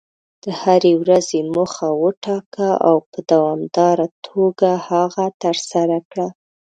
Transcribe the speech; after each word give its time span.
د 0.43 0.45
هرې 0.61 0.93
ورځې 1.03 1.39
موخه 1.53 1.87
وټاکه، 2.03 2.69
او 2.87 2.95
په 3.11 3.19
دوامداره 3.31 4.07
توګه 4.27 4.69
هغه 4.89 5.25
ترسره 5.43 5.97
کړه. 6.09 6.27